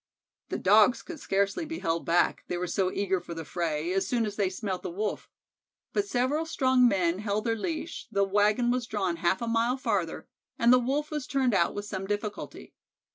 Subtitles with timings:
[0.49, 4.07] The Dogs could scarcely be held back, they were so eager for the fray, as
[4.07, 5.29] soon as they smelt the Wolf.
[5.93, 10.27] But several strong men held their leash, the wagon was drawn half a mile farther,
[10.57, 12.73] and the Wolf was turned out with some difficulty.